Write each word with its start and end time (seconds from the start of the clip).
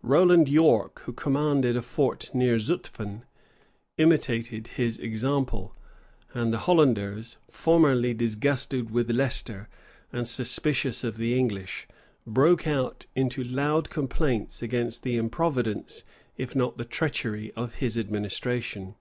Roland 0.00 0.48
York, 0.48 1.00
who 1.04 1.12
commanded 1.12 1.76
a 1.76 1.82
fort 1.82 2.30
near 2.32 2.56
Zutphen, 2.56 3.24
imitated 3.98 4.68
his 4.78 4.98
example; 4.98 5.76
and 6.32 6.54
the 6.54 6.60
Hollanders, 6.60 7.36
formerly 7.50 8.14
disgusted 8.14 8.90
with 8.90 9.10
Leicester, 9.10 9.68
and 10.10 10.26
suspicious 10.26 11.04
of 11.04 11.18
the 11.18 11.38
English, 11.38 11.86
broke 12.26 12.66
out 12.66 13.04
into 13.14 13.44
loud 13.44 13.90
complaints 13.90 14.62
against 14.62 15.02
the 15.02 15.18
improvidence, 15.18 16.02
if 16.38 16.56
not 16.56 16.78
the 16.78 16.86
treachery, 16.86 17.52
of 17.54 17.74
his 17.74 17.98
administration. 17.98 18.94